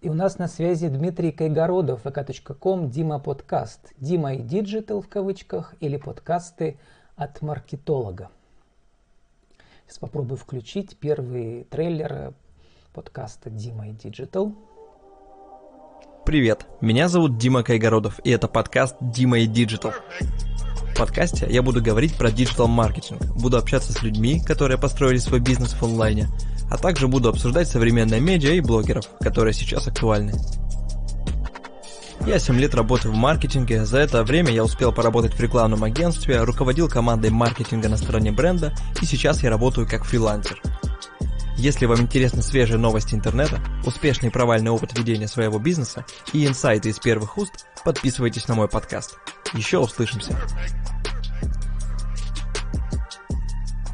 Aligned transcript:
И 0.00 0.08
у 0.08 0.14
нас 0.14 0.38
на 0.38 0.46
связи 0.46 0.86
Дмитрий 0.86 1.32
Кайгородов, 1.32 2.04
vk.com, 2.04 2.88
Дима 2.88 3.18
Подкаст. 3.18 3.80
Дима 3.98 4.34
и 4.34 4.38
Digital 4.38 5.02
в 5.02 5.08
кавычках 5.08 5.74
или 5.80 5.96
подкасты 5.96 6.78
от 7.16 7.42
маркетолога. 7.42 8.30
Сейчас 9.84 9.98
попробую 9.98 10.38
включить 10.38 10.96
первый 10.96 11.64
трейлер 11.64 12.32
подкаста 12.94 13.50
Дима 13.50 13.88
и 13.88 13.90
Digital. 13.90 14.54
Привет, 16.24 16.66
меня 16.80 17.08
зовут 17.08 17.36
Дима 17.36 17.64
Кайгородов, 17.64 18.20
и 18.22 18.30
это 18.30 18.46
подкаст 18.46 18.94
Дима 19.00 19.40
и 19.40 19.48
Digital. 19.48 19.94
В 20.92 20.96
подкасте 20.96 21.48
я 21.50 21.60
буду 21.60 21.82
говорить 21.82 22.16
про 22.16 22.30
digital-маркетинг, 22.30 23.20
буду 23.34 23.56
общаться 23.56 23.92
с 23.92 24.00
людьми, 24.04 24.40
которые 24.46 24.78
построили 24.78 25.18
свой 25.18 25.40
бизнес 25.40 25.72
в 25.72 25.82
онлайне– 25.82 26.28
а 26.70 26.76
также 26.76 27.08
буду 27.08 27.28
обсуждать 27.28 27.68
современные 27.68 28.20
медиа 28.20 28.52
и 28.52 28.60
блогеров, 28.60 29.04
которые 29.20 29.54
сейчас 29.54 29.86
актуальны. 29.86 30.34
Я 32.26 32.38
7 32.38 32.58
лет 32.58 32.74
работаю 32.74 33.14
в 33.14 33.16
маркетинге, 33.16 33.86
за 33.86 33.98
это 33.98 34.22
время 34.22 34.50
я 34.50 34.62
успел 34.62 34.92
поработать 34.92 35.34
в 35.34 35.40
рекламном 35.40 35.84
агентстве, 35.84 36.42
руководил 36.42 36.88
командой 36.88 37.30
маркетинга 37.30 37.88
на 37.88 37.96
стороне 37.96 38.32
бренда 38.32 38.74
и 39.00 39.06
сейчас 39.06 39.42
я 39.42 39.50
работаю 39.50 39.88
как 39.88 40.04
фрилансер. 40.04 40.60
Если 41.56 41.86
вам 41.86 42.02
интересны 42.02 42.42
свежие 42.42 42.78
новости 42.78 43.14
интернета, 43.14 43.60
успешный 43.84 44.30
провальный 44.30 44.70
опыт 44.70 44.96
ведения 44.96 45.26
своего 45.26 45.58
бизнеса 45.58 46.04
и 46.32 46.46
инсайты 46.46 46.90
из 46.90 47.00
первых 47.00 47.36
уст, 47.36 47.66
подписывайтесь 47.84 48.46
на 48.46 48.54
мой 48.54 48.68
подкаст. 48.68 49.18
Еще 49.54 49.78
услышимся. 49.78 50.38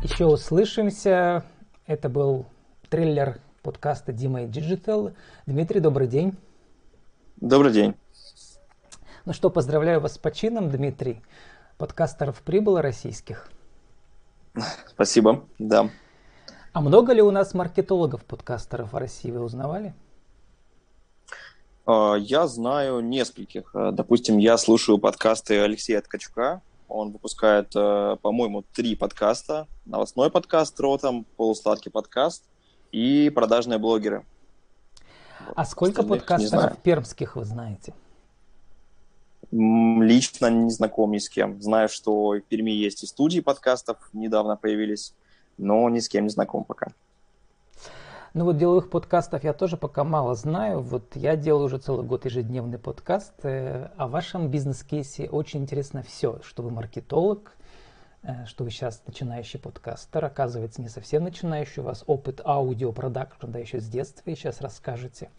Еще 0.02 0.26
услышимся. 0.26 1.44
Это 1.86 2.10
был 2.10 2.46
трейлер 2.94 3.40
подкаста 3.64 4.12
Дима 4.12 4.44
и 4.44 4.46
Digital. 4.46 5.16
Дмитрий, 5.46 5.80
добрый 5.80 6.06
день. 6.06 6.36
Добрый 7.34 7.72
день. 7.72 7.96
Ну 9.24 9.32
что, 9.32 9.50
поздравляю 9.50 10.00
вас 10.00 10.12
с 10.14 10.18
почином, 10.18 10.70
Дмитрий. 10.70 11.20
Подкастеров 11.76 12.40
прибыло 12.42 12.82
российских. 12.82 13.50
Спасибо, 14.86 15.42
да. 15.58 15.90
А 16.72 16.80
много 16.80 17.12
ли 17.12 17.20
у 17.20 17.32
нас 17.32 17.52
маркетологов-подкастеров 17.52 18.92
в 18.92 18.96
России, 18.96 19.32
вы 19.32 19.40
узнавали? 19.42 19.92
А, 21.86 22.14
я 22.14 22.46
знаю 22.46 23.00
нескольких. 23.00 23.74
А, 23.74 23.90
допустим, 23.90 24.38
я 24.38 24.56
слушаю 24.56 24.98
подкасты 24.98 25.58
Алексея 25.58 26.00
Ткачука. 26.00 26.62
Он 26.86 27.10
выпускает, 27.10 27.72
а, 27.74 28.14
по-моему, 28.22 28.62
три 28.72 28.94
подкаста. 28.94 29.66
Новостной 29.84 30.30
подкаст 30.30 30.78
«Ротом», 30.78 31.26
полусладкий 31.36 31.90
подкаст 31.90 32.44
и 32.94 33.28
продажные 33.30 33.78
блогеры. 33.78 34.24
А 35.56 35.64
сколько 35.64 36.02
Остальных 36.02 36.26
подкастеров 36.26 36.78
пермских 36.78 37.34
вы 37.36 37.44
знаете? 37.44 37.92
Лично 39.50 40.48
не 40.48 40.70
знаком 40.70 41.10
ни 41.10 41.18
с 41.18 41.28
кем. 41.28 41.60
Знаю, 41.60 41.88
что 41.88 42.30
в 42.30 42.40
Перми 42.42 42.70
есть 42.70 43.02
и 43.02 43.06
студии 43.06 43.40
подкастов, 43.40 43.98
недавно 44.12 44.56
появились, 44.56 45.12
но 45.58 45.88
ни 45.88 45.98
с 45.98 46.08
кем 46.08 46.24
не 46.24 46.30
знаком 46.30 46.64
пока. 46.64 46.92
Ну 48.32 48.44
вот 48.44 48.58
деловых 48.58 48.90
подкастов 48.90 49.44
я 49.44 49.52
тоже 49.52 49.76
пока 49.76 50.04
мало 50.04 50.34
знаю. 50.34 50.80
Вот 50.80 51.14
я 51.14 51.36
делаю 51.36 51.66
уже 51.66 51.78
целый 51.78 52.04
год 52.06 52.24
ежедневный 52.24 52.78
подкаст. 52.78 53.32
Э, 53.42 53.90
о 53.96 54.08
вашем 54.08 54.48
бизнес-кейсе 54.48 55.28
очень 55.28 55.62
интересно 55.62 56.02
все, 56.02 56.40
что 56.42 56.62
вы 56.62 56.70
маркетолог, 56.70 57.56
что 58.46 58.64
вы 58.64 58.70
сейчас 58.70 59.02
начинающий 59.06 59.58
подкастер, 59.58 60.24
оказывается, 60.24 60.80
не 60.80 60.88
совсем 60.88 61.24
начинающий, 61.24 61.82
у 61.82 61.84
вас 61.84 62.04
опыт 62.06 62.40
аудиопродакшн, 62.44 63.50
да, 63.50 63.58
еще 63.58 63.80
с 63.80 63.86
детства, 63.86 64.30
и 64.30 64.34
сейчас 64.34 64.60
расскажете. 64.60 65.30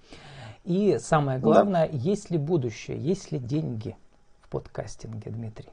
И 0.65 0.97
самое 0.99 1.39
главное, 1.39 1.87
да. 1.87 1.97
есть 1.97 2.31
ли 2.31 2.37
будущее, 2.37 2.97
есть 2.97 3.31
ли 3.31 3.39
деньги 3.39 3.95
в 4.41 4.49
подкастинге, 4.49 5.29
Дмитрий? 5.31 5.69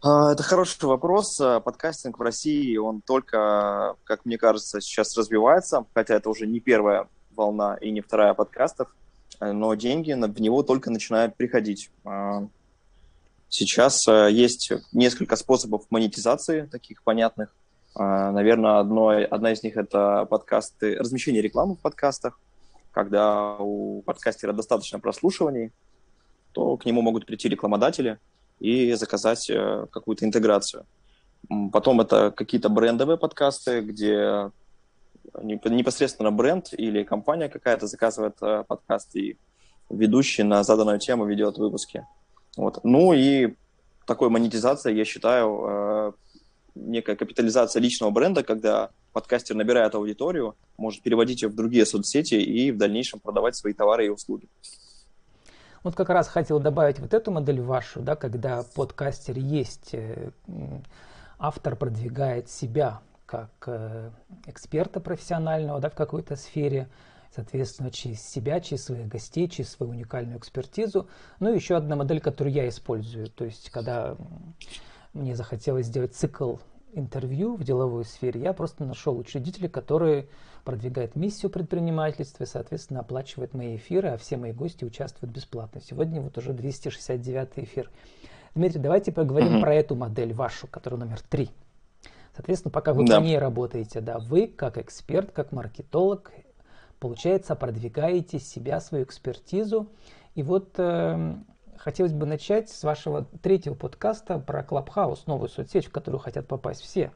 А, 0.00 0.32
это 0.32 0.42
хороший 0.42 0.84
вопрос. 0.84 1.40
А, 1.40 1.60
подкастинг 1.60 2.18
в 2.18 2.22
России, 2.22 2.76
он 2.76 3.00
только, 3.00 3.96
как 4.04 4.24
мне 4.24 4.38
кажется, 4.38 4.80
сейчас 4.80 5.16
развивается, 5.16 5.86
хотя 5.94 6.14
это 6.14 6.30
уже 6.30 6.46
не 6.46 6.60
первая 6.60 7.08
волна 7.34 7.76
и 7.76 7.90
не 7.90 8.00
вторая 8.00 8.34
подкастов, 8.34 8.88
э, 9.40 9.52
но 9.52 9.74
деньги 9.74 10.12
в 10.12 10.40
него 10.40 10.62
только 10.62 10.90
начинают 10.90 11.36
приходить. 11.36 11.90
А, 13.48 13.50
Сейчас 13.50 14.06
э, 14.08 14.28
есть 14.30 14.72
несколько 14.92 15.36
способов 15.36 15.86
монетизации 15.90 16.68
таких 16.70 17.02
понятных. 17.02 17.54
Э, 17.98 18.30
наверное, 18.30 18.78
одно, 18.78 19.08
одна 19.08 19.52
из 19.52 19.62
них– 19.62 19.76
это 19.76 20.26
подкасты, 20.26 20.96
размещение 20.98 21.42
рекламы 21.42 21.74
в 21.74 21.78
подкастах. 21.78 22.38
Когда 22.92 23.56
у 23.58 24.02
подкастера 24.02 24.52
достаточно 24.52 24.98
прослушиваний, 24.98 25.70
то 26.52 26.76
к 26.76 26.86
нему 26.86 27.02
могут 27.02 27.26
прийти 27.26 27.48
рекламодатели 27.48 28.18
и 28.60 28.94
заказать 28.94 29.48
э, 29.50 29.86
какую-то 29.90 30.24
интеграцию. 30.24 30.84
Потом 31.72 32.00
это 32.00 32.30
какие-то 32.30 32.68
брендовые 32.68 33.16
подкасты, 33.16 33.80
где 33.80 34.50
непосредственно 35.42 36.32
бренд 36.32 36.72
или 36.72 37.04
компания 37.04 37.48
какая-то 37.48 37.86
заказывает 37.86 38.36
подкаст, 38.66 39.14
и 39.14 39.36
ведущий 39.88 40.42
на 40.42 40.64
заданную 40.64 40.98
тему 40.98 41.26
ведет 41.26 41.58
выпуски. 41.58 42.04
Вот. 42.58 42.80
Ну 42.82 43.12
и 43.12 43.54
такой 44.04 44.30
монетизация, 44.30 44.92
я 44.92 45.04
считаю, 45.04 45.62
э, 45.62 46.12
некая 46.74 47.14
капитализация 47.14 47.80
личного 47.80 48.10
бренда, 48.10 48.42
когда 48.42 48.90
подкастер 49.12 49.54
набирает 49.54 49.94
аудиторию, 49.94 50.56
может 50.76 51.02
переводить 51.02 51.42
ее 51.42 51.50
в 51.50 51.54
другие 51.54 51.86
соцсети 51.86 52.34
и 52.34 52.72
в 52.72 52.76
дальнейшем 52.76 53.20
продавать 53.20 53.54
свои 53.54 53.74
товары 53.74 54.06
и 54.06 54.08
услуги. 54.08 54.48
Вот 55.84 55.94
как 55.94 56.08
раз 56.08 56.26
хотел 56.26 56.58
добавить 56.58 56.98
вот 56.98 57.14
эту 57.14 57.30
модель 57.30 57.60
вашу, 57.60 58.00
да, 58.00 58.16
когда 58.16 58.64
подкастер 58.74 59.38
есть, 59.38 59.90
э, 59.92 60.32
автор 61.38 61.76
продвигает 61.76 62.50
себя 62.50 63.02
как 63.24 63.52
э, 63.66 64.10
эксперта 64.46 64.98
профессионального 64.98 65.78
да, 65.78 65.90
в 65.90 65.94
какой-то 65.94 66.34
сфере, 66.34 66.88
соответственно, 67.34 67.90
через 67.90 68.22
себя, 68.22 68.60
через 68.60 68.84
своих 68.84 69.08
гостей, 69.08 69.48
через 69.48 69.70
свою 69.70 69.92
уникальную 69.92 70.38
экспертизу. 70.38 71.08
Ну 71.40 71.52
и 71.52 71.56
еще 71.56 71.76
одна 71.76 71.96
модель, 71.96 72.20
которую 72.20 72.52
я 72.52 72.68
использую. 72.68 73.28
То 73.28 73.44
есть, 73.44 73.70
когда 73.70 74.16
мне 75.12 75.34
захотелось 75.34 75.86
сделать 75.86 76.14
цикл 76.14 76.56
интервью 76.92 77.56
в 77.56 77.64
деловой 77.64 78.04
сфере, 78.04 78.40
я 78.40 78.52
просто 78.52 78.84
нашел 78.84 79.18
учредителя, 79.18 79.68
который 79.68 80.28
продвигает 80.64 81.16
миссию 81.16 81.50
предпринимательства 81.50 82.44
и, 82.44 82.46
соответственно, 82.46 83.00
оплачивает 83.00 83.54
мои 83.54 83.76
эфиры, 83.76 84.08
а 84.08 84.18
все 84.18 84.36
мои 84.36 84.52
гости 84.52 84.84
участвуют 84.84 85.34
бесплатно. 85.34 85.80
Сегодня 85.80 86.20
вот 86.20 86.36
уже 86.38 86.52
269 86.52 87.48
эфир. 87.56 87.90
Дмитрий, 88.54 88.80
давайте 88.80 89.12
поговорим 89.12 89.60
про 89.60 89.74
эту 89.74 89.94
модель 89.94 90.32
вашу, 90.32 90.66
которая 90.66 91.00
номер 91.00 91.20
три. 91.28 91.50
Соответственно, 92.34 92.70
пока 92.70 92.92
вы 92.92 93.04
да. 93.04 93.18
по 93.18 93.24
ней 93.24 93.38
работаете, 93.38 94.00
да, 94.00 94.18
вы 94.18 94.46
как 94.46 94.78
эксперт, 94.78 95.32
как 95.32 95.52
маркетолог, 95.52 96.32
получается, 97.00 97.54
продвигаете 97.54 98.38
себя, 98.38 98.80
свою 98.80 99.04
экспертизу. 99.04 99.88
И 100.34 100.42
вот 100.42 100.74
э, 100.78 101.34
хотелось 101.76 102.12
бы 102.12 102.26
начать 102.26 102.70
с 102.70 102.82
вашего 102.82 103.24
третьего 103.42 103.74
подкаста 103.74 104.38
про 104.38 104.62
Clubhouse, 104.62 105.20
новую 105.26 105.48
соцсеть, 105.48 105.86
в 105.86 105.90
которую 105.90 106.20
хотят 106.20 106.46
попасть 106.46 106.82
все. 106.82 107.12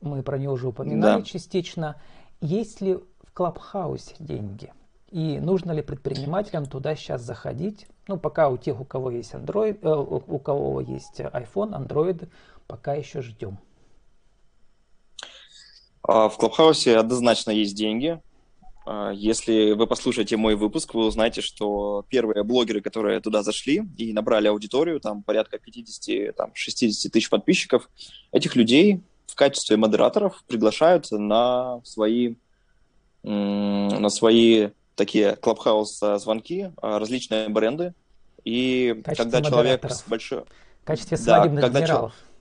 Мы 0.00 0.22
про 0.22 0.38
нее 0.38 0.50
уже 0.50 0.68
упоминали 0.68 1.20
да. 1.20 1.22
частично. 1.22 1.96
Есть 2.40 2.80
ли 2.80 2.94
в 2.94 3.32
Clubhouse 3.34 4.14
деньги? 4.18 4.72
И 5.10 5.38
нужно 5.38 5.72
ли 5.72 5.82
предпринимателям 5.82 6.66
туда 6.66 6.96
сейчас 6.96 7.22
заходить? 7.22 7.86
Ну, 8.08 8.18
пока 8.18 8.48
у 8.48 8.56
тех, 8.56 8.80
у 8.80 8.84
кого 8.84 9.10
есть 9.10 9.34
Android, 9.34 9.78
э, 9.82 10.20
у 10.26 10.38
кого 10.38 10.80
есть 10.80 11.20
iPhone, 11.20 11.72
Android, 11.72 12.28
пока 12.66 12.94
еще 12.94 13.22
ждем. 13.22 13.58
А, 16.02 16.28
в 16.28 16.36
Клабхаусе 16.36 16.96
однозначно 16.96 17.50
есть 17.50 17.76
деньги. 17.76 18.20
А, 18.86 19.10
если 19.10 19.72
вы 19.72 19.86
послушаете 19.88 20.36
мой 20.36 20.54
выпуск, 20.54 20.94
вы 20.94 21.06
узнаете, 21.06 21.40
что 21.40 22.06
первые 22.08 22.44
блогеры, 22.44 22.80
которые 22.80 23.20
туда 23.20 23.42
зашли 23.42 23.82
и 23.98 24.12
набрали 24.12 24.46
аудиторию, 24.46 25.00
там 25.00 25.24
порядка 25.24 25.56
50-60 25.56 26.34
тысяч 27.10 27.28
подписчиков, 27.28 27.90
этих 28.30 28.54
людей 28.54 29.02
в 29.26 29.34
качестве 29.34 29.76
модераторов 29.76 30.44
приглашают 30.46 31.10
на 31.10 31.80
свои, 31.84 32.36
на 33.24 34.08
свои 34.08 34.68
такие 34.94 35.34
клабхаус 35.34 35.98
звонки 36.18 36.70
а, 36.80 37.00
различные 37.00 37.48
бренды. 37.48 37.92
И 38.44 39.02
когда 39.04 39.42
человек 39.42 39.84
с 39.90 40.04
большой... 40.06 40.44
В 40.82 40.86
качестве 40.86 41.16
свадебных 41.16 41.60
да, 41.60 41.66
когда 41.66 41.80
генералов. 41.80 42.12
Человек 42.12 42.35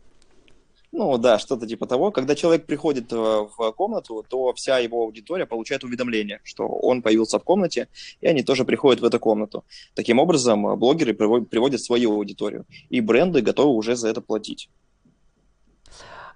ну 0.98 1.18
да, 1.18 1.40
что-то 1.40 1.68
типа 1.68 1.88
того. 1.88 2.12
Когда 2.12 2.36
человек 2.36 2.66
приходит 2.66 3.12
э, 3.12 3.16
в 3.16 3.72
комнату, 3.74 4.26
то 4.30 4.54
вся 4.54 4.80
его 4.80 5.04
аудитория 5.04 5.46
получает 5.46 5.84
уведомление, 5.84 6.40
что 6.44 6.68
он 6.68 7.02
появился 7.02 7.38
в 7.38 7.44
комнате, 7.44 7.88
и 8.22 8.28
они 8.28 8.44
тоже 8.44 8.64
приходят 8.64 9.02
в 9.02 9.06
эту 9.06 9.20
комнату. 9.20 9.66
Таким 9.94 10.20
образом, 10.20 10.66
э, 10.68 10.76
блогеры 10.78 11.14
приводят 11.14 11.82
свою 11.82 12.14
аудиторию, 12.14 12.66
и 12.90 13.02
бренды 13.02 13.42
готовы 13.42 13.76
уже 13.76 13.96
за 13.98 14.08
это 14.08 14.22
платить. 14.22 14.70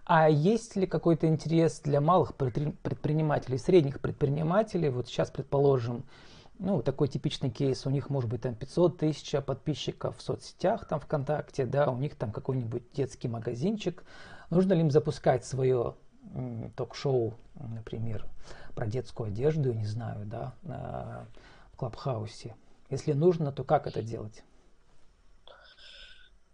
А 0.04 0.30
есть 0.30 0.76
ли 0.76 0.88
какой-то 0.88 1.28
интерес 1.28 1.80
для 1.82 2.02
малых 2.02 2.36
предпринимателей, 2.36 3.60
средних 3.60 4.02
предпринимателей? 4.02 4.90
Вот 4.90 5.08
сейчас, 5.08 5.32
предположим, 5.32 6.04
ну, 6.60 6.82
такой 6.82 7.08
типичный 7.08 7.50
кейс, 7.50 7.86
у 7.86 7.90
них 7.90 8.10
может 8.10 8.30
быть 8.30 8.42
там 8.42 8.54
500 8.54 8.98
тысяч 8.98 9.32
подписчиков 9.44 10.18
в 10.18 10.22
соцсетях, 10.22 10.88
там 10.88 11.00
ВКонтакте, 11.00 11.66
да, 11.66 11.90
у 11.90 11.98
них 11.98 12.16
там 12.16 12.32
какой-нибудь 12.32 12.84
детский 12.94 13.30
магазинчик. 13.30 14.04
Нужно 14.50 14.74
ли 14.74 14.82
им 14.82 14.92
запускать 14.92 15.46
свое 15.46 15.96
ток-шоу, 16.76 17.34
например, 17.56 18.28
про 18.76 18.88
детскую 18.88 19.28
одежду, 19.28 19.74
не 19.74 19.86
знаю, 19.86 20.26
да, 20.26 20.54
в 21.72 21.78
Клабхаусе? 21.78 22.56
Если 22.90 23.14
нужно, 23.14 23.54
то 23.54 23.64
как 23.64 23.88
это 23.88 24.02
делать? 24.02 24.44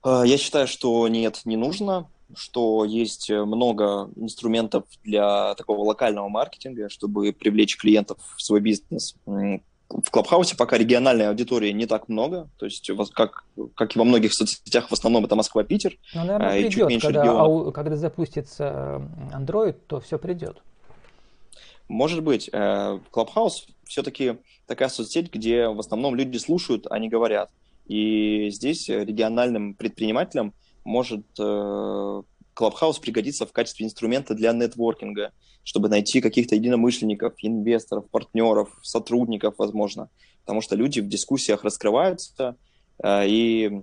А, 0.04 0.24
я 0.24 0.38
считаю, 0.38 0.68
что 0.68 1.08
нет, 1.08 1.42
не 1.46 1.58
нужно, 1.58 2.08
что 2.36 2.86
есть 2.86 3.32
много 3.32 4.12
инструментов 4.16 4.84
для 5.04 5.56
такого 5.56 5.84
локального 5.84 6.30
маркетинга, 6.30 6.90
чтобы 6.90 7.34
привлечь 7.34 7.78
клиентов 7.78 8.20
в 8.38 8.42
свой 8.42 8.60
бизнес 8.60 9.16
в 9.90 10.10
Clubhouse 10.10 10.56
пока 10.58 10.78
региональной 10.78 11.30
аудитории 11.30 11.72
не 11.72 11.86
так 11.86 12.10
много, 12.10 12.50
то 12.58 12.66
есть 12.66 12.90
как, 13.14 13.46
как 13.76 13.96
и 13.96 14.00
во 14.00 14.06
многих 14.06 14.34
соцсетях, 14.34 14.90
в 14.90 14.94
основном 14.94 15.26
это 15.26 15.36
Москва-Питер. 15.36 15.98
Ну, 16.14 16.26
наверное, 16.26 16.50
а, 16.50 16.52
придет, 16.54 16.90
чуть 16.90 17.02
когда, 17.02 17.40
ау, 17.40 17.72
когда 17.72 17.96
запустится 17.96 19.02
Android, 19.34 19.76
то 19.88 20.00
все 20.00 20.18
придет. 20.18 20.62
Может 21.88 22.24
быть. 22.24 22.50
Clubhouse 22.50 23.68
все-таки 23.84 24.38
такая 24.66 24.90
соцсеть, 24.90 25.32
где 25.32 25.68
в 25.68 25.80
основном 25.80 26.16
люди 26.16 26.38
слушают, 26.38 26.88
а 26.90 26.98
не 26.98 27.10
говорят. 27.10 27.52
И 27.86 28.50
здесь 28.50 28.90
региональным 28.90 29.76
предпринимателям 29.76 30.54
может 30.84 31.26
Clubhouse 32.56 32.98
пригодиться 32.98 33.46
в 33.46 33.52
качестве 33.52 33.86
инструмента 33.86 34.34
для 34.34 34.52
нетворкинга– 34.52 35.32
чтобы 35.66 35.90
найти 35.90 36.22
каких-то 36.22 36.56
единомышленников, 36.56 37.34
инвесторов, 37.40 38.10
партнеров, 38.10 38.70
сотрудников, 38.84 39.56
возможно. 39.58 40.10
Потому 40.42 40.62
что 40.62 40.76
люди 40.76 41.00
в 41.00 41.10
дискуссиях 41.10 41.64
раскрываются, 41.64 42.56
э, 43.04 43.28
и 43.28 43.82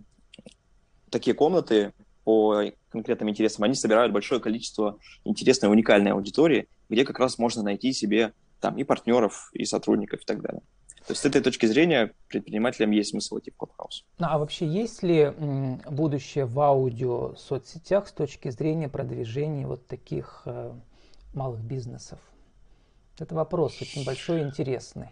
такие 1.11 1.35
комнаты 1.35 1.93
по 2.25 2.63
конкретным 2.89 3.31
интересам, 3.31 3.65
они 3.65 3.75
собирают 3.75 4.13
большое 4.13 4.41
количество 4.41 4.99
интересной, 5.25 5.71
уникальной 5.71 6.13
аудитории, 6.13 6.69
где 6.89 7.05
как 7.05 7.19
раз 7.19 7.37
можно 7.37 7.65
найти 7.65 7.93
себе 7.93 8.33
там 8.61 8.79
и 8.79 8.85
партнеров, 8.85 9.51
и 9.53 9.65
сотрудников, 9.65 10.21
и 10.23 10.25
так 10.25 10.41
далее. 10.41 10.63
То 11.07 11.13
есть 11.13 11.23
с 11.23 11.25
этой 11.25 11.43
точки 11.43 11.67
зрения 11.67 12.15
предпринимателям 12.29 12.93
есть 12.93 13.11
смысл 13.11 13.39
идти 13.39 13.51
в 13.51 13.61
Clubhouse. 13.61 14.05
Ну, 14.19 14.27
а 14.29 14.39
вообще 14.39 14.67
есть 14.67 15.03
ли 15.03 15.33
будущее 15.91 16.47
в 16.47 16.61
аудио 16.61 17.35
соцсетях 17.37 18.09
с 18.09 18.13
точки 18.13 18.51
зрения 18.51 18.89
продвижения 18.89 19.67
вот 19.67 19.87
таких 19.87 20.43
э, 20.45 20.73
малых 21.35 21.61
бизнесов? 21.61 22.21
Это 23.19 23.35
вопрос 23.35 23.81
очень 23.83 24.05
большой 24.05 24.41
и 24.41 24.45
интересный. 24.45 25.09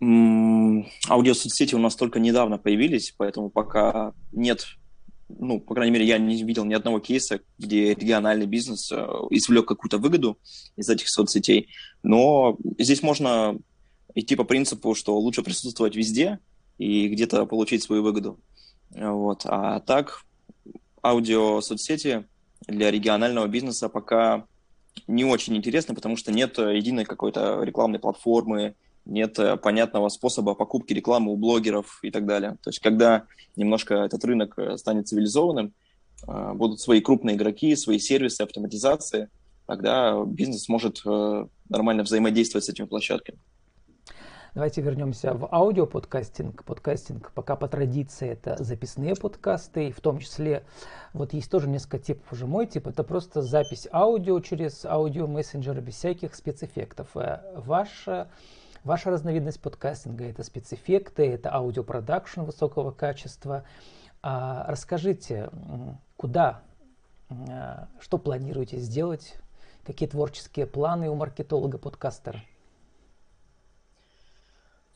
Аудиосоцсети 0.00 1.74
у 1.74 1.78
нас 1.78 1.96
только 1.96 2.20
недавно 2.20 2.58
появились, 2.58 3.12
поэтому 3.16 3.50
пока 3.50 4.12
нет, 4.30 4.64
ну, 5.28 5.60
по 5.60 5.74
крайней 5.74 5.92
мере, 5.92 6.06
я 6.06 6.18
не 6.18 6.42
видел 6.44 6.64
ни 6.64 6.74
одного 6.74 7.00
кейса, 7.00 7.40
где 7.58 7.94
региональный 7.94 8.46
бизнес 8.46 8.92
э, 8.92 8.96
извлек 9.30 9.66
какую-то 9.66 9.98
выгоду 9.98 10.38
из 10.76 10.88
этих 10.88 11.08
соцсетей. 11.08 11.68
Но 12.04 12.56
здесь 12.78 13.02
можно 13.02 13.58
идти 14.14 14.36
по 14.36 14.44
принципу, 14.44 14.94
что 14.94 15.18
лучше 15.18 15.42
присутствовать 15.42 15.96
везде 15.96 16.38
и 16.78 17.08
где-то 17.08 17.46
получить 17.46 17.82
свою 17.82 18.02
выгоду. 18.02 18.38
Вот. 18.90 19.42
А 19.44 19.80
так, 19.80 20.24
аудиосоцсети 21.02 22.26
для 22.66 22.90
регионального 22.90 23.46
бизнеса 23.46 23.88
пока 23.88 24.44
не 25.06 25.24
очень 25.24 25.56
интересно, 25.56 25.94
потому 25.94 26.16
что 26.16 26.32
нет 26.32 26.58
э, 26.58 26.76
единой 26.76 27.04
какой-то 27.04 27.62
рекламной 27.62 27.98
платформы, 27.98 28.74
нет 29.04 29.38
э, 29.38 29.56
понятного 29.56 30.08
способа 30.08 30.54
покупки 30.54 30.92
рекламы 30.92 31.32
у 31.32 31.36
блогеров 31.36 32.00
и 32.02 32.10
так 32.10 32.26
далее. 32.26 32.58
То 32.62 32.70
есть 32.70 32.80
когда 32.80 33.24
немножко 33.56 33.94
этот 33.94 34.24
рынок 34.24 34.58
э, 34.58 34.76
станет 34.76 35.08
цивилизованным, 35.08 35.72
будут 36.26 36.80
свои 36.80 37.00
крупные 37.00 37.36
игроки, 37.36 37.76
свои 37.76 38.00
сервисы, 38.00 38.40
автоматизации, 38.40 39.28
тогда 39.66 40.20
бизнес 40.26 40.64
сможет 40.64 41.04
нормально 41.68 42.02
взаимодействовать 42.02 42.64
с 42.64 42.68
этими 42.68 42.86
площадками. 42.86 43.38
Давайте 44.54 44.80
вернемся 44.80 45.34
в 45.34 45.46
аудиоподкастинг. 45.52 46.64
Подкастинг 46.64 47.32
пока 47.32 47.54
по 47.54 47.68
традиции 47.68 48.30
это 48.30 48.62
записные 48.62 49.14
подкасты, 49.14 49.92
в 49.92 50.00
том 50.00 50.18
числе 50.18 50.64
вот 51.12 51.34
есть 51.34 51.50
тоже 51.50 51.68
несколько 51.68 51.98
типов. 51.98 52.32
Уже 52.32 52.46
мой 52.46 52.66
тип 52.66 52.86
это 52.86 53.04
просто 53.04 53.42
запись 53.42 53.86
аудио 53.92 54.40
через 54.40 54.84
аудио 54.86 55.26
мессенджеры 55.26 55.80
без 55.82 55.94
всяких 55.94 56.34
спецэффектов. 56.34 57.08
Э, 57.14 57.42
ваша 57.56 58.28
Ваша 58.84 59.10
разновидность 59.10 59.60
подкастинга 59.60 60.24
это 60.24 60.44
спецэффекты, 60.44 61.26
это 61.26 61.52
аудиопродакшн 61.52 62.42
высокого 62.42 62.92
качества. 62.92 63.64
А 64.22 64.64
расскажите, 64.68 65.50
куда, 66.16 66.62
э, 67.28 67.86
что 68.00 68.18
планируете 68.18 68.78
сделать, 68.78 69.34
какие 69.84 70.08
творческие 70.08 70.66
планы 70.66 71.10
у 71.10 71.16
маркетолога-подкастера? 71.16 72.40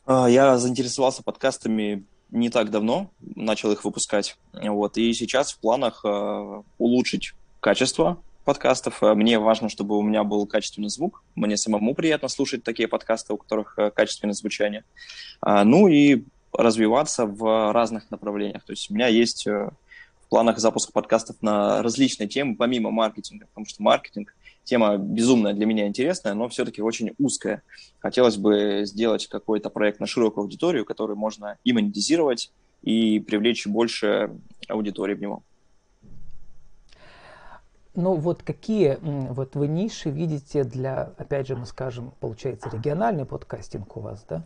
А, 0.05 0.27
я 0.27 0.57
заинтересовался 0.57 1.23
подкастами 1.23 2.05
не 2.31 2.49
так 2.49 2.71
давно, 2.71 3.11
начал 3.21 3.71
их 3.71 3.85
выпускать. 3.85 4.37
Вот, 4.53 4.97
и 4.97 5.13
сейчас 5.13 5.53
в 5.53 5.59
планах 5.59 6.01
э, 6.03 6.61
улучшить 6.77 7.33
качество 7.59 8.17
подкастов. 8.43 9.01
А, 9.01 9.15
мне 9.15 9.39
важно, 9.39 9.69
чтобы 9.69 9.97
у 9.97 10.01
меня 10.01 10.23
был 10.23 10.45
качественный 10.45 10.89
звук. 10.89 11.23
Мне 11.35 11.57
самому 11.57 11.93
приятно 11.95 12.27
слушать 12.27 12.63
такие 12.63 12.87
подкасты, 12.87 13.33
у 13.33 13.37
которых 13.37 13.77
качественное 13.95 14.33
звучание. 14.33 14.83
А, 15.41 15.63
ну 15.63 15.87
и 15.87 16.23
развиваться 16.51 17.25
в 17.25 17.71
разных 17.71 18.11
направлениях. 18.11 18.63
То 18.63 18.73
есть 18.73 18.91
у 18.91 18.93
меня 18.93 19.07
есть 19.07 19.45
в 19.47 19.73
планах 20.29 20.59
запуск 20.59 20.91
подкастов 20.91 21.37
на 21.41 21.81
различные 21.81 22.27
темы, 22.27 22.55
помимо 22.55 22.91
маркетинга, 22.91 23.47
потому 23.47 23.65
что 23.65 23.81
маркетинг 23.81 24.35
тема 24.63 24.97
безумная 24.97 25.53
для 25.53 25.65
меня 25.65 25.87
интересная, 25.87 26.33
но 26.33 26.47
все-таки 26.49 26.81
очень 26.81 27.13
узкая. 27.19 27.61
Хотелось 27.99 28.37
бы 28.37 28.83
сделать 28.85 29.27
какой-то 29.27 29.69
проект 29.69 29.99
на 29.99 30.07
широкую 30.07 30.43
аудиторию, 30.43 30.85
который 30.85 31.15
можно 31.15 31.57
и 31.63 31.73
монетизировать, 31.73 32.51
и 32.81 33.19
привлечь 33.19 33.67
больше 33.67 34.31
аудитории 34.67 35.15
в 35.15 35.21
него. 35.21 35.43
Ну 37.95 38.15
вот 38.15 38.41
какие 38.41 38.97
вот 39.01 39.55
вы 39.55 39.67
ниши 39.67 40.09
видите 40.09 40.63
для, 40.63 41.13
опять 41.17 41.47
же, 41.47 41.55
мы 41.55 41.65
скажем, 41.65 42.11
получается 42.19 42.69
региональный 42.71 43.25
подкастинг 43.25 43.95
у 43.97 43.99
вас, 43.99 44.25
да? 44.27 44.43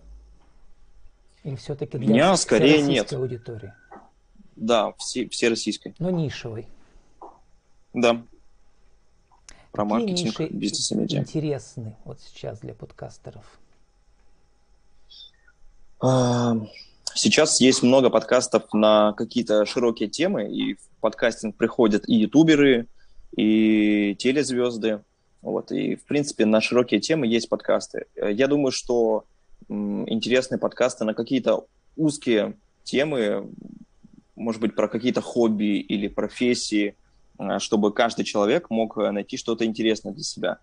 Или 1.44 1.56
все-таки 1.56 1.98
для 1.98 2.08
Меня 2.08 2.36
скорее 2.36 2.82
нет. 2.82 3.14
аудитории? 3.14 3.72
Да, 4.58 4.92
все, 4.98 5.30
все 5.30 5.48
российской. 5.50 5.96
Но 6.00 6.10
нишевой. 6.10 6.68
Да 7.94 8.22
про 9.78 9.86
маркетинг, 9.86 10.52
бизнес 10.52 10.92
и 10.92 10.96
медиа. 10.96 11.20
интересны 11.20 11.96
вот 12.04 12.20
сейчас 12.20 12.60
для 12.60 12.74
подкастеров? 12.74 13.46
А, 16.00 16.56
сейчас 17.14 17.62
есть 17.62 17.84
много 17.84 18.10
подкастов 18.10 18.74
на 18.74 19.14
какие-то 19.14 19.66
широкие 19.66 20.10
темы, 20.10 20.52
и 20.52 20.74
в 20.74 20.80
подкастинг 21.00 21.56
приходят 21.56 22.10
и 22.10 22.16
ютуберы, 22.16 22.88
и 23.36 24.16
телезвезды. 24.18 25.04
Вот, 25.44 25.72
и, 25.72 25.96
в 25.96 26.06
принципе, 26.06 26.46
на 26.46 26.60
широкие 26.60 27.00
темы 27.00 27.28
есть 27.28 27.48
подкасты. 27.48 28.08
Я 28.16 28.48
думаю, 28.48 28.72
что 28.72 29.26
интересные 29.70 30.58
подкасты 30.58 31.06
на 31.06 31.14
какие-то 31.14 31.66
узкие 31.96 32.58
темы, 32.84 33.48
может 34.36 34.60
быть, 34.60 34.76
про 34.76 34.88
какие-то 34.88 35.22
хобби 35.22 35.78
или 35.78 36.08
профессии– 36.08 36.96
чтобы 37.60 37.94
каждый 37.94 38.26
человек 38.26 38.70
мог 38.70 38.98
э, 38.98 39.12
найти 39.12 39.38
что-то 39.38 39.66
интересное 39.66 40.14
для 40.14 40.24
себя. 40.24 40.58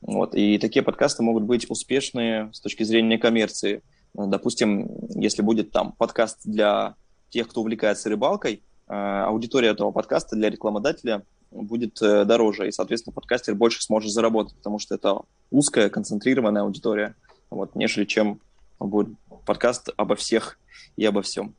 Вот. 0.00 0.34
И 0.34 0.58
такие 0.58 0.82
подкасты 0.82 1.22
могут 1.22 1.44
быть 1.44 1.68
успешные 1.70 2.52
с 2.52 2.60
точки 2.60 2.82
зрения 2.82 3.18
коммерции. 3.18 3.82
Э, 4.16 4.26
допустим, 4.26 4.88
если 5.14 5.42
будет 5.42 5.70
там 5.70 5.92
подкаст 5.92 6.40
для 6.44 6.94
тех, 7.30 7.48
кто 7.48 7.60
увлекается 7.62 8.08
рыбалкой, 8.08 8.62
аудитория 8.86 9.68
этого 9.68 9.92
подкаста 9.92 10.36
для 10.36 10.50
рекламодателя 10.50 11.22
будет 11.50 11.94
дороже, 12.00 12.68
и, 12.68 12.70
соответственно, 12.70 13.14
подкастер 13.14 13.54
больше 13.54 13.82
сможет 13.82 14.12
заработать, 14.12 14.54
потому 14.56 14.78
что 14.78 14.94
это 14.94 15.20
узкая, 15.50 15.88
концентрированная 15.88 16.62
аудитория, 16.62 17.14
вот, 17.48 17.74
нежели 17.74 18.04
чем 18.04 18.40
будет 18.78 19.16
подкаст 19.46 19.88
обо 19.96 20.16
всех 20.16 20.58
и 20.96 21.04
обо 21.06 21.22
всем. 21.22 21.54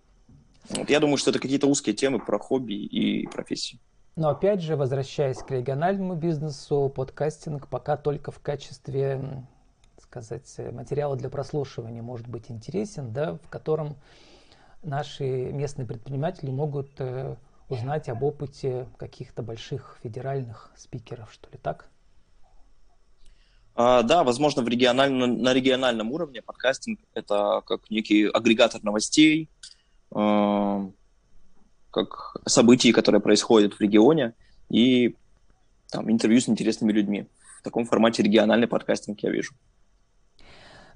Вот. 0.70 0.90
Я 0.90 1.00
думаю, 1.00 1.18
что 1.18 1.32
это 1.32 1.40
какие-то 1.40 1.68
узкие 1.68 1.96
темы 1.96 2.20
про 2.20 2.40
хобби 2.40 2.74
и 2.74 3.28
профессии. 3.28 3.80
Но 4.16 4.30
опять 4.30 4.62
же, 4.62 4.76
возвращаясь 4.78 5.40
к 5.40 5.52
региональному 5.52 6.16
бизнесу, 6.16 6.92
подкастинг 6.96 7.68
пока 7.68 7.98
только 7.98 8.32
в 8.32 8.40
качестве 8.40 9.46
сказать, 9.98 10.56
материала 10.72 11.18
для 11.18 11.30
прослушивания 11.30 12.02
может 12.02 12.28
быть 12.28 12.50
интересен, 12.50 13.12
да, 13.12 13.34
в 13.34 13.50
котором 13.50 13.98
наши 14.82 15.26
местные 15.26 15.86
предприниматели 15.86 16.50
могут 16.50 16.90
э, 17.00 17.36
узнать 17.68 18.08
об 18.08 18.24
опыте 18.24 18.88
каких-то 18.98 19.44
больших 19.44 19.98
федеральных 20.02 20.72
спикеров, 20.78 21.34
что 21.34 21.50
ли, 21.52 21.58
так? 21.62 21.90
А, 23.76 24.04
да, 24.04 24.24
возможно, 24.24 24.62
в 24.62 24.70
региональном, 24.70 25.42
на 25.42 25.54
региональном 25.54 26.12
уровне 26.12 26.42
подкастинг– 26.42 27.00
это 27.14 27.62
как 27.66 27.90
некий 27.90 28.28
агрегатор 28.28 28.82
новостей, 28.84 29.50
э, 30.16 30.92
как 31.96 32.36
событий, 32.46 32.92
которые 32.92 33.22
происходят 33.22 33.74
в 33.74 33.82
регионе, 33.82 34.34
и 34.70 35.16
там, 35.90 36.12
интервью 36.12 36.42
с 36.42 36.50
интересными 36.50 36.92
людьми. 36.92 37.28
В 37.60 37.64
таком 37.64 37.86
формате 37.86 38.22
региональный 38.22 38.68
подкастинг 38.68 39.22
я 39.22 39.32
вижу. 39.32 39.54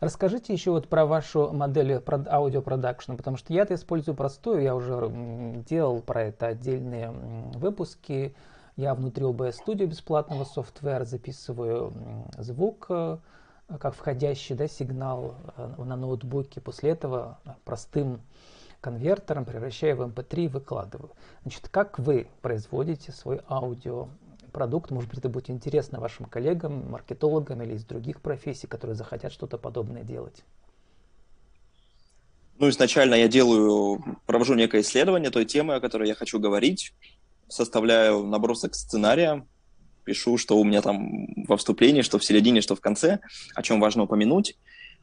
Расскажите 0.02 0.54
еще 0.54 0.72
вот 0.72 0.88
про 0.88 1.06
вашу 1.06 1.52
модель 1.52 2.02
аудиопродакшна, 2.30 3.16
потому 3.16 3.38
что 3.38 3.54
я-то 3.54 3.76
использую 3.76 4.16
простую, 4.16 4.62
я 4.62 4.76
уже 4.76 5.12
делал 5.70 6.02
про 6.02 6.24
это 6.24 6.48
отдельные 6.48 7.12
выпуски. 7.12 8.36
Я 8.76 8.94
внутри 8.94 9.26
OBS 9.26 9.56
Studio 9.66 9.86
бесплатного 9.86 10.46
софтвера 10.46 11.04
записываю 11.04 11.94
звук 12.38 12.86
э, 12.90 13.18
как 13.78 13.94
входящий 13.94 14.56
да, 14.56 14.70
сигнал 14.70 15.36
э, 15.58 15.84
на 15.84 15.98
ноутбуке. 15.98 16.62
После 16.62 16.92
этого 16.92 17.40
простым 17.66 18.22
конвертером 18.82 19.46
превращаю 19.46 19.98
в 19.98 20.02
MP3 20.02 20.46
и 20.46 20.48
выкладываю. 20.48 21.12
Значит, 21.42 21.70
как 21.70 22.00
вы 22.00 22.28
производите 22.42 23.12
свой 23.12 23.42
аудио 23.50 24.10
продукт, 24.52 24.92
может 24.92 25.10
быть, 25.10 25.20
это 25.20 25.30
будет 25.30 25.50
интересно 25.50 26.00
вашим 26.00 26.26
коллегам, 26.26 26.90
маркетологам 26.90 27.62
или 27.62 27.76
из 27.76 27.86
других 27.86 28.22
профессий, 28.22 28.68
которые 28.68 28.96
захотят 28.96 29.32
что-то 29.32 29.58
подобное 29.58 30.04
делать? 30.04 30.44
Ну, 32.58 32.68
изначально 32.70 33.16
я 33.16 33.28
делаю, 33.28 34.04
провожу 34.26 34.54
некое 34.54 34.82
исследование 34.82 35.30
той 35.30 35.46
темы, 35.46 35.76
о 35.76 35.80
которой 35.80 36.08
я 36.10 36.16
хочу 36.16 36.40
говорить, 36.40 36.94
составляю 37.48 38.24
набросок 38.24 38.76
сценария, 38.76 39.46
пишу, 40.04 40.38
что 40.38 40.58
у 40.58 40.64
меня 40.64 40.82
там 40.82 41.46
во 41.48 41.56
вступлении, 41.56 42.02
что 42.02 42.20
в 42.20 42.26
середине, 42.26 42.62
что 42.62 42.76
в 42.76 42.82
конце, 42.82 43.20
о 43.56 43.62
чем 43.62 43.80
важно 43.80 44.04
упомянуть. 44.04 44.58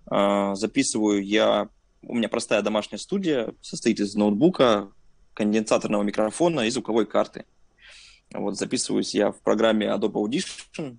А, 0.06 0.54
записываю 0.54 1.24
я... 1.24 1.68
У 2.02 2.14
меня 2.14 2.28
простая 2.28 2.62
домашняя 2.62 2.98
студия, 2.98 3.54
состоит 3.60 4.00
из 4.00 4.14
ноутбука, 4.14 4.92
конденсаторного 5.34 6.02
микрофона 6.02 6.60
и 6.62 6.70
звуковой 6.70 7.06
карты. 7.06 7.44
Вот 8.32 8.56
записываюсь 8.56 9.14
я 9.14 9.32
в 9.32 9.40
программе 9.40 9.86
Adobe 9.86 10.14
Audition, 10.14 10.98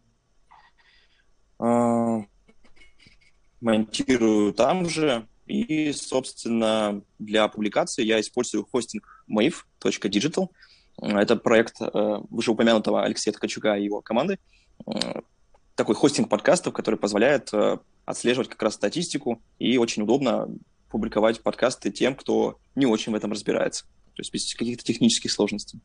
э, 1.59 2.25
монтирую 3.61 4.53
там 4.53 4.87
же, 4.87 5.27
и, 5.47 5.91
собственно, 5.93 7.01
для 7.19 7.47
публикации 7.47 8.03
я 8.03 8.19
использую 8.19 8.65
хостинг 8.65 9.25
mave.digital. 9.29 10.49
Это 11.01 11.35
проект 11.35 11.81
э, 11.81 11.87
вышеупомянутого 12.29 13.03
Алексея 13.03 13.33
Ткачука 13.33 13.75
и 13.75 13.85
его 13.85 14.01
команды. 14.01 14.39
Э, 14.85 15.21
такой 15.75 15.95
хостинг 15.95 16.29
подкастов, 16.29 16.73
который 16.73 16.99
позволяет 16.99 17.53
э, 17.53 17.77
отслеживать 18.05 18.49
как 18.49 18.61
раз 18.61 18.73
статистику 18.73 19.41
и 19.59 19.77
очень 19.77 20.03
удобно 20.03 20.49
публиковать 20.89 21.41
подкасты 21.41 21.91
тем, 21.91 22.15
кто 22.15 22.59
не 22.75 22.85
очень 22.85 23.11
в 23.11 23.15
этом 23.15 23.31
разбирается. 23.31 23.85
То 24.15 24.21
есть 24.21 24.33
без 24.33 24.53
каких-то 24.55 24.83
технических 24.83 25.31
сложностей. 25.31 25.81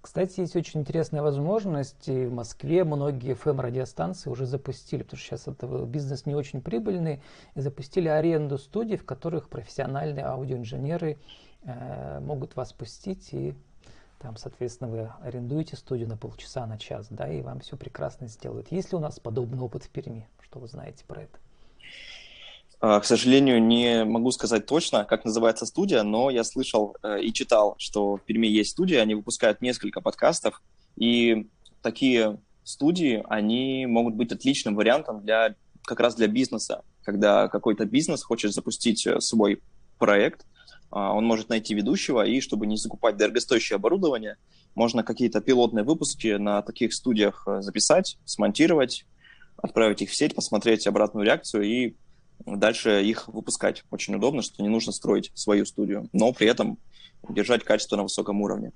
Кстати, 0.00 0.40
есть 0.40 0.56
очень 0.56 0.80
интересная 0.80 1.20
возможность. 1.20 2.08
И 2.08 2.24
в 2.24 2.32
Москве 2.32 2.84
многие 2.84 3.34
FM-радиостанции 3.34 4.30
уже 4.30 4.46
запустили, 4.46 5.02
потому 5.02 5.18
что 5.18 5.26
сейчас 5.26 5.48
это 5.48 5.66
бизнес 5.84 6.24
не 6.24 6.34
очень 6.34 6.62
прибыльный, 6.62 7.22
и 7.54 7.60
запустили 7.60 8.08
аренду 8.08 8.56
студий, 8.56 8.96
в 8.96 9.04
которых 9.04 9.50
профессиональные 9.50 10.24
аудиоинженеры 10.24 11.18
э, 11.64 12.20
могут 12.20 12.56
вас 12.56 12.72
пустить 12.72 13.28
и 13.32 13.54
там, 14.20 14.36
соответственно, 14.36 14.90
вы 14.90 15.10
арендуете 15.22 15.76
студию 15.76 16.06
на 16.06 16.16
полчаса, 16.16 16.66
на 16.66 16.78
час, 16.78 17.06
да, 17.08 17.26
и 17.26 17.40
вам 17.40 17.60
все 17.60 17.78
прекрасно 17.78 18.26
сделают. 18.26 18.70
Есть 18.70 18.92
ли 18.92 18.98
у 18.98 19.00
нас 19.00 19.18
подобный 19.18 19.58
опыт 19.60 19.84
в 19.84 19.88
Перми? 19.88 20.28
Что 20.40 20.58
вы 20.58 20.68
знаете 20.68 21.04
про 21.06 21.22
это? 21.22 21.38
А, 22.80 22.98
к 23.00 23.04
сожалению, 23.04 23.62
не 23.62 24.04
могу 24.04 24.30
сказать 24.30 24.66
точно, 24.66 25.04
как 25.04 25.24
называется 25.24 25.66
студия, 25.66 26.02
но 26.02 26.30
я 26.30 26.44
слышал 26.44 26.96
э, 27.02 27.20
и 27.22 27.32
читал, 27.32 27.74
что 27.78 28.16
в 28.16 28.22
Перми 28.22 28.46
есть 28.46 28.70
студия, 28.70 29.02
они 29.02 29.14
выпускают 29.14 29.60
несколько 29.60 30.00
подкастов, 30.00 30.62
и 30.96 31.46
такие 31.82 32.40
студии, 32.64 33.22
они 33.28 33.84
могут 33.86 34.14
быть 34.14 34.32
отличным 34.32 34.76
вариантом 34.76 35.22
для 35.22 35.54
как 35.84 36.00
раз 36.00 36.14
для 36.14 36.26
бизнеса, 36.26 36.82
когда 37.02 37.48
какой-то 37.48 37.84
бизнес 37.84 38.22
хочет 38.22 38.54
запустить 38.54 39.06
э, 39.06 39.20
свой 39.20 39.60
проект, 39.98 40.46
а, 40.90 41.12
он 41.12 41.26
может 41.26 41.50
найти 41.50 41.74
ведущего, 41.74 42.24
и 42.26 42.40
чтобы 42.40 42.66
не 42.66 42.76
закупать 42.76 43.16
дорогостоящее 43.16 43.76
оборудование, 43.76 44.36
можно 44.74 45.02
какие-то 45.02 45.40
пилотные 45.40 45.84
выпуски 45.84 46.36
на 46.36 46.62
таких 46.62 46.94
студиях 46.94 47.44
э, 47.46 47.60
записать, 47.60 48.18
смонтировать, 48.24 49.04
отправить 49.58 50.00
их 50.00 50.10
в 50.10 50.14
сеть, 50.14 50.34
посмотреть 50.34 50.86
обратную 50.86 51.26
реакцию 51.26 51.64
и 51.64 51.94
дальше 52.46 53.02
их 53.02 53.28
выпускать. 53.28 53.84
Очень 53.90 54.16
удобно, 54.16 54.42
что 54.42 54.62
не 54.62 54.68
нужно 54.68 54.92
строить 54.92 55.30
свою 55.34 55.64
студию, 55.66 56.08
но 56.12 56.32
при 56.32 56.48
этом 56.48 56.78
держать 57.28 57.64
качество 57.64 57.96
на 57.96 58.02
высоком 58.04 58.40
уровне. 58.40 58.72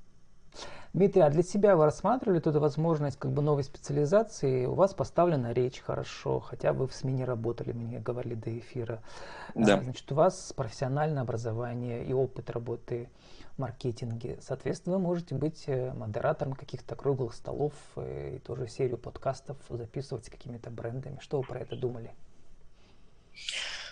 Дмитрий, 0.95 1.23
а 1.23 1.31
для 1.31 1.43
себя 1.43 1.75
вы 1.75 1.87
рассматривали 1.87 2.39
эту 2.39 2.61
возможность 2.61 3.19
как 3.19 3.33
бы 3.33 3.43
новой 3.43 3.65
специализации? 3.65 4.65
У 4.65 4.75
вас 4.75 4.95
поставлена 4.95 5.53
речь 5.53 5.81
хорошо, 5.81 6.39
хотя 6.39 6.73
вы 6.73 6.87
в 6.87 6.95
СМИ 6.95 7.15
не 7.15 7.25
работали, 7.25 7.73
мне 7.73 7.99
говорили 7.99 8.37
до 8.37 8.57
эфира. 8.57 9.03
Да. 9.57 9.79
А, 9.79 9.83
значит, 9.83 10.13
у 10.13 10.15
вас 10.15 10.53
профессиональное 10.57 11.23
образование 11.23 12.05
и 12.05 12.13
опыт 12.13 12.49
работы 12.51 13.09
в 13.57 13.59
маркетинге. 13.59 14.39
Соответственно, 14.41 14.99
вы 14.99 15.03
можете 15.03 15.35
быть 15.35 15.65
э, 15.67 15.93
модератором 15.95 16.53
каких-то 16.53 16.95
круглых 16.95 17.35
столов 17.35 17.73
э, 17.97 18.37
и 18.37 18.39
тоже 18.39 18.69
серию 18.69 18.97
подкастов 18.97 19.57
записывать 19.69 20.27
с 20.27 20.31
какими-то 20.31 20.71
брендами. 20.71 21.19
Что 21.21 21.41
вы 21.41 21.47
про 21.49 21.59
это 21.59 21.75
думали? 21.75 22.13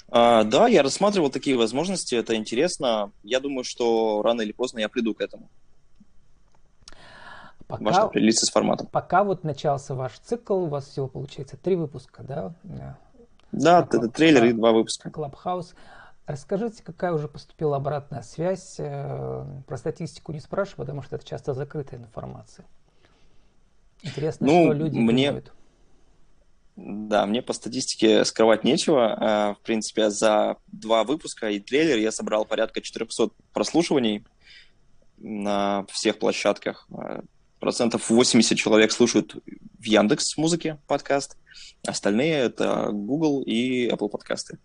А, 0.09 0.45
да, 0.45 0.69
я 0.69 0.83
рассматривал 0.83 1.31
такие 1.31 1.57
возможности, 1.57 2.15
это 2.15 2.35
интересно. 2.37 3.13
Я 3.23 3.41
думаю, 3.41 3.65
что 3.65 4.23
рано 4.23 4.43
или 4.43 4.53
поздно 4.53 4.81
я 4.81 4.89
приду 4.89 5.15
к 5.15 5.21
этому. 5.21 5.49
Пока, 7.67 7.85
Важно 7.85 8.03
определиться 8.03 8.45
с 8.45 8.51
форматом. 8.51 8.87
Пока 8.89 9.25
вот 9.25 9.45
начался 9.45 9.95
ваш 9.95 10.19
цикл, 10.19 10.65
у 10.65 10.67
вас 10.67 10.89
всего 10.89 11.09
получается 11.09 11.57
три 11.57 11.77
выпуска, 11.77 12.23
да? 12.23 12.55
Да, 13.53 13.81
это 13.81 14.09
трейлер 14.09 14.45
и 14.45 14.53
два 14.53 14.73
выпуска. 14.73 15.11
Клабхаус. 15.11 15.75
Расскажите, 16.27 16.83
какая 16.83 17.13
уже 17.13 17.29
поступила 17.29 17.77
обратная 17.77 18.23
связь? 18.23 18.77
Э, 18.79 19.45
про 19.67 19.77
статистику 19.77 20.33
не 20.33 20.41
спрашиваю, 20.41 20.87
потому 20.87 21.03
что 21.03 21.17
это 21.17 21.27
часто 21.27 21.53
закрытая 21.53 22.01
информация. 22.01 22.65
Интересно, 24.03 24.47
ну, 24.47 24.65
что 24.65 24.73
люди 24.73 24.99
мне... 24.99 25.29
думают. 25.29 25.53
Да, 26.77 27.27
мне 27.27 27.43
по 27.43 27.53
статистике 27.53 28.25
скрывать 28.25 28.65
нечего. 28.65 29.17
А, 29.19 29.55
в 29.55 29.61
принципе, 29.61 30.09
за 30.09 30.57
два 30.69 31.05
выпуска 31.05 31.51
и 31.51 31.61
трейлер 31.61 31.99
я 31.99 32.11
собрал 32.11 32.45
порядка 32.45 32.81
400 32.81 33.31
прослушиваний 33.53 34.25
на 35.19 35.85
всех 35.91 36.19
площадках. 36.19 36.89
А, 36.91 37.23
процентов 37.61 38.09
80 38.09 38.57
человек 38.57 38.91
слушают 38.91 39.37
в 39.79 39.85
Яндекс 39.85 40.37
музыке 40.37 40.79
подкаст, 40.87 41.37
остальные 41.87 42.35
это 42.35 42.89
Google 42.91 43.43
и 43.43 43.89
Apple 43.89 44.09
подкасты. 44.09 44.59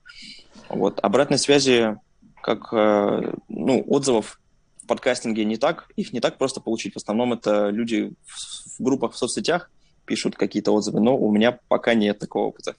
Вот. 0.70 1.00
Обратной 1.04 1.38
связи, 1.38 1.98
как 2.42 2.72
а, 2.72 3.36
ну, 3.50 3.84
отзывов 3.86 4.40
в 4.82 4.88
подкастинге 4.88 5.44
не 5.44 5.58
так, 5.58 5.92
их 5.98 6.14
не 6.14 6.22
так 6.22 6.38
просто 6.38 6.62
получить. 6.62 6.94
В 6.94 6.98
основном 6.98 7.34
это 7.34 7.70
люди 7.70 8.14
в 8.26 8.82
группах 8.82 9.12
в 9.12 9.18
соцсетях, 9.18 9.70
пишут 10.08 10.36
какие-то 10.36 10.72
отзывы, 10.72 11.00
но 11.00 11.16
у 11.16 11.32
меня 11.32 11.60
пока 11.68 11.94
нет 11.94 12.18
такого 12.18 12.46
опыта. 12.46 12.76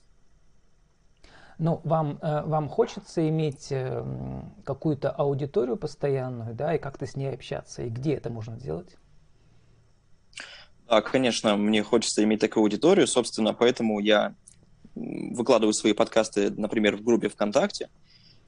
Ну, 1.58 1.80
вам, 1.84 2.18
э, 2.22 2.42
вам 2.44 2.68
хочется 2.68 3.28
иметь 3.28 3.68
э, 3.70 4.04
какую-то 4.64 5.10
аудиторию 5.10 5.76
постоянную, 5.76 6.54
да, 6.54 6.74
и 6.74 6.78
как-то 6.78 7.04
с 7.06 7.16
ней 7.16 7.34
общаться, 7.34 7.82
и 7.82 7.90
где 7.90 8.14
это 8.14 8.30
можно 8.30 8.56
сделать? 8.58 8.96
Да, 10.88 11.02
конечно, 11.02 11.56
мне 11.56 11.82
хочется 11.82 12.22
иметь 12.22 12.40
такую 12.40 12.62
аудиторию, 12.62 13.08
собственно, 13.08 13.54
поэтому 13.54 13.98
я 13.98 14.34
выкладываю 14.94 15.72
свои 15.74 15.92
подкасты, 15.92 16.50
например, 16.50 16.96
в 16.96 17.02
группе 17.02 17.28
ВКонтакте. 17.28 17.88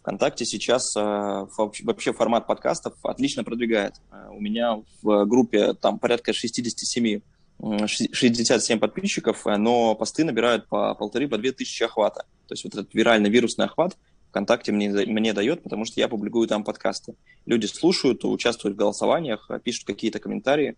ВКонтакте 0.03 0.45
сейчас 0.47 0.97
э, 0.97 1.01
вообще 1.01 2.13
формат 2.13 2.47
подкастов 2.47 2.95
отлично 3.03 3.43
продвигает. 3.43 4.01
У 4.31 4.41
меня 4.41 4.83
в 5.03 5.25
группе 5.27 5.75
там 5.75 5.99
порядка 5.99 6.33
67 6.33 7.21
67 7.63 8.79
подписчиков, 8.79 9.47
э, 9.47 9.57
но 9.57 9.95
посты 9.95 10.25
набирают 10.25 10.67
по 10.69 10.95
полторы, 10.95 11.29
по 11.29 11.39
две 11.39 11.53
тысячи 11.53 11.83
охвата. 11.83 12.25
То 12.47 12.55
есть 12.55 12.65
вот 12.65 12.75
этот 12.75 12.95
виральный 12.95 13.31
вирусный 13.31 13.67
охват 13.67 13.97
ВКонтакте 14.31 14.73
мне, 14.73 14.91
мне 14.91 15.33
дает, 15.33 15.63
потому 15.63 15.85
что 15.85 16.01
я 16.01 16.09
публикую 16.09 16.47
там 16.49 16.65
подкасты. 16.65 17.15
Люди 17.47 17.67
слушают, 17.67 18.25
участвуют 18.25 18.77
в 18.77 18.79
голосованиях, 18.79 19.51
э, 19.51 19.59
пишут 19.59 19.87
какие-то 19.87 20.19
комментарии. 20.19 20.77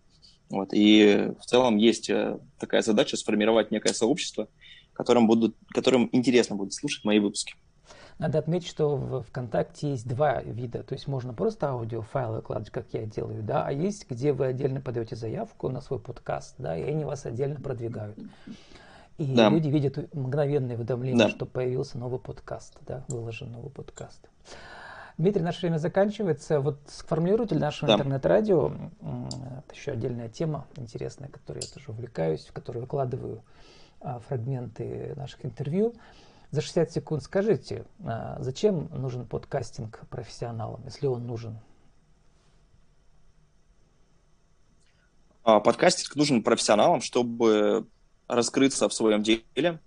Вот. 0.49 0.71
И 0.73 1.31
в 1.41 1.45
целом 1.47 1.77
есть 1.77 2.11
э, 2.11 2.39
такая 2.59 2.83
задача 2.83 3.17
сформировать 3.17 3.71
некое 3.71 3.95
сообщество, 3.95 4.49
которым, 4.93 5.27
будут, 5.27 5.57
которым 5.69 6.09
интересно 6.12 6.57
будет 6.57 6.73
слушать 6.73 7.05
мои 7.05 7.19
выпуски. 7.19 7.55
Надо 8.19 8.38
отметить, 8.38 8.69
что 8.69 8.97
в 8.97 9.23
ВКонтакте 9.23 9.90
есть 9.90 10.07
два 10.07 10.40
вида. 10.42 10.83
То 10.83 10.95
есть 10.95 11.09
можно 11.09 11.33
просто 11.35 11.71
аудиофайлы 11.71 12.37
выкладывать, 12.37 12.71
как 12.71 12.87
я 12.92 13.04
делаю, 13.04 13.42
да, 13.42 13.66
а 13.66 13.73
есть, 13.73 14.09
где 14.09 14.33
вы 14.33 14.47
отдельно 14.47 14.81
подаете 14.81 15.16
заявку 15.16 15.69
на 15.69 15.81
свой 15.81 15.99
подкаст, 15.99 16.54
да, 16.59 16.76
и 16.76 16.83
они 16.83 17.04
вас 17.04 17.26
отдельно 17.26 17.61
продвигают. 17.61 18.19
И 19.19 19.35
да. 19.35 19.50
люди 19.50 19.69
видят 19.69 20.14
мгновенное 20.14 20.76
уведомление, 20.76 21.26
да. 21.26 21.31
что 21.31 21.47
появился 21.47 21.99
новый 21.99 22.19
подкаст, 22.19 22.78
да, 22.87 23.04
выложен 23.09 23.50
новый 23.52 23.71
подкаст. 23.71 24.28
Дмитрий, 25.19 25.42
наше 25.42 25.61
время 25.61 25.76
заканчивается. 25.78 26.61
Вот 26.61 26.78
сформулируйте 26.87 27.54
для 27.54 27.66
нашего 27.66 27.88
да. 27.88 27.95
интернет-радио, 27.95 28.73
это 29.00 29.75
еще 29.75 29.92
отдельная 29.92 30.28
тема 30.28 30.66
интересная, 30.76 31.28
которой 31.28 31.62
я 31.62 31.69
тоже 31.73 31.90
увлекаюсь, 31.90 32.47
в 32.47 32.52
которой 32.52 32.78
выкладываю 32.78 33.42
а, 34.00 34.21
фрагменты 34.21 35.12
наших 35.16 35.45
интервью. 35.45 35.95
За 36.52 36.61
60 36.61 36.92
секунд 36.92 37.23
скажите, 37.23 37.87
а, 38.04 38.37
зачем 38.40 38.90
нужен 38.92 39.26
подкастинг 39.26 40.06
профессионалам, 40.11 40.82
если 40.85 41.06
он 41.06 41.26
нужен? 41.26 41.59
А, 45.44 45.61
подкастинг 45.61 46.14
нужен 46.14 46.42
профессионалам, 46.42 47.00
чтобы 47.00 47.87
раскрыться 48.28 48.87
в 48.90 48.92
своем 48.92 49.23
деле, 49.23 49.80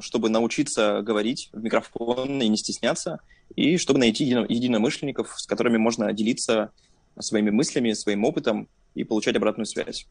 чтобы 0.00 0.28
научиться 0.28 1.00
говорить 1.00 1.48
в 1.54 1.62
микрофон 1.62 2.42
и 2.42 2.48
не 2.48 2.58
стесняться, 2.58 3.20
и 3.56 3.78
чтобы 3.78 3.98
найти 3.98 4.26
единомышленников, 4.26 5.40
с 5.40 5.46
которыми 5.46 5.78
можно 5.78 6.12
делиться 6.12 6.70
своими 7.18 7.48
мыслями, 7.48 7.94
своим 7.94 8.26
опытом 8.26 8.68
и 8.94 9.04
получать 9.04 9.36
обратную 9.36 9.64
связь. 9.64 10.06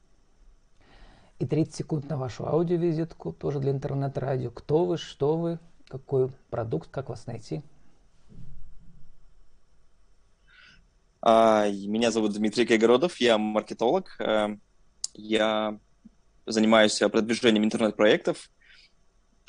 И 1.38 1.46
30 1.46 1.76
секунд 1.76 2.10
на 2.10 2.18
вашу 2.18 2.48
аудиовизитку, 2.48 3.32
тоже 3.32 3.60
для 3.60 3.70
интернет-радио. 3.72 4.50
Кто 4.50 4.86
вы, 4.86 4.98
что 4.98 5.38
вы, 5.38 5.60
какой 5.90 6.30
продукт, 6.50 6.90
как 6.92 7.10
вас 7.10 7.26
найти? 7.26 7.62
А, 11.22 11.68
меня 11.68 12.12
зовут 12.12 12.34
Дмитрий 12.34 12.66
Кайгородов, 12.66 13.20
я 13.20 13.38
маркетолог. 13.38 14.16
Э, 14.20 14.56
я 15.14 15.78
занимаюсь 16.46 16.98
продвижением 16.98 17.66
интернет-проектов. 17.66 18.50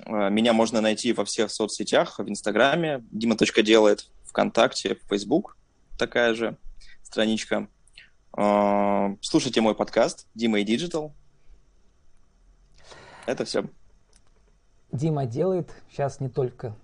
Э, 0.04 0.30
меня 0.30 0.52
можно 0.52 0.80
найти 0.80 1.12
во 1.12 1.25
всех 1.25 1.50
соцсетях, 1.50 2.18
в 2.18 2.28
Инстаграме, 2.28 3.04
Дима.делает, 3.12 4.11
ВКонтакте, 4.25 4.99
Facebook, 5.09 5.56
такая 5.97 6.35
же 6.35 6.56
страничка. 7.02 7.68
Э, 8.37 9.14
слушайте 9.20 9.61
мой 9.61 9.76
подкаст 9.76 10.26
«Дима 10.35 10.61
и 10.61 10.64
Digital». 10.64 11.12
Это 13.26 13.44
все. 13.44 13.68
Дима 14.92 15.26
делает 15.26 15.70
сейчас 15.90 16.20
не 16.20 16.28
только 16.28 16.75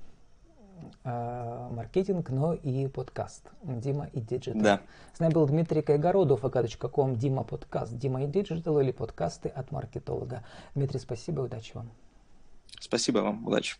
э, 1.04 1.68
маркетинг, 1.72 2.30
но 2.30 2.54
и 2.54 2.88
подкаст. 2.88 3.42
Дима 3.62 4.08
и 4.12 4.20
Digital. 4.20 4.62
Да. 4.62 4.80
С 5.12 5.20
нами 5.20 5.32
был 5.32 5.46
Дмитрий 5.46 5.82
Кайгородов, 5.82 6.44
vk.com, 6.44 7.16
Дима 7.16 7.44
подкаст, 7.44 7.96
Дима 7.96 8.24
и 8.24 8.26
Digital 8.26 8.82
или 8.82 8.92
подкасты 8.92 9.48
от 9.48 9.70
маркетолога. 9.72 10.44
Дмитрий, 10.74 11.00
спасибо, 11.00 11.40
удачи 11.40 11.72
вам. 11.74 11.90
Спасибо 12.80 13.18
вам, 13.18 13.46
удачи. 13.46 13.76